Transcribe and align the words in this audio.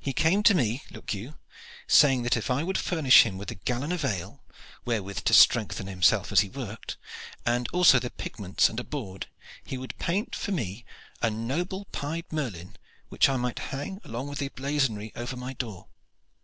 He 0.00 0.12
came 0.12 0.44
to 0.44 0.54
me, 0.54 0.84
look 0.92 1.14
you, 1.14 1.34
saying 1.88 2.22
that 2.22 2.36
if 2.36 2.48
I 2.48 2.62
would 2.62 2.78
furnish 2.78 3.26
him 3.26 3.36
with 3.36 3.50
a 3.50 3.56
gallon 3.56 3.90
of 3.90 4.04
ale, 4.04 4.44
wherewith 4.84 5.24
to 5.24 5.34
strengthen 5.34 5.88
himself 5.88 6.30
as 6.30 6.42
he 6.42 6.48
worked, 6.48 6.96
and 7.44 7.66
also 7.72 7.98
the 7.98 8.10
pigments 8.10 8.68
and 8.68 8.78
a 8.78 8.84
board, 8.84 9.26
he 9.64 9.76
would 9.76 9.98
paint 9.98 10.36
for 10.36 10.52
me 10.52 10.84
a 11.22 11.28
noble 11.28 11.86
pied 11.86 12.26
merlin 12.32 12.76
which 13.08 13.28
I 13.28 13.36
might 13.36 13.58
hang 13.74 14.00
along 14.04 14.28
with 14.28 14.38
the 14.38 14.46
blazonry 14.50 15.10
over 15.16 15.36
my 15.36 15.54
door. 15.54 15.88